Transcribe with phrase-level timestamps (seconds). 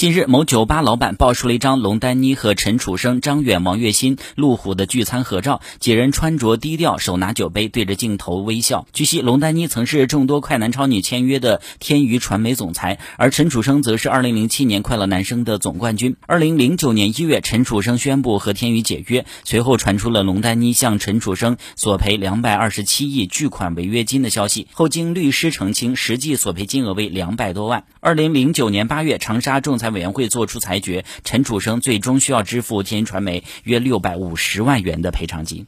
[0.00, 8.86] 近日，某酒吧老板爆出了一张龙丹妮和陈楚生、张远、王栎鑫、陆虎的聚餐合照，几人穿着低调，手拿酒杯，对着镜头微笑。
[8.94, 16.16] 据悉，龙丹妮曾是众多快男超女签约的天娱传媒总裁，而陈楚生则是2007年快乐男声的总冠军。
[16.26, 27.84] 2009年1月，陈楚生宣布和天娱解约，随后传出了龙丹妮向陈楚生索赔227亿巨款违约金的消息，后经律师澄清，实际索赔金额为两百多万。
[28.00, 29.89] 2009年8月，长沙仲裁。
[29.92, 35.66] 委员会作出裁决，陈楚生最终需要支付天娱传媒约六百五十万元的赔偿金。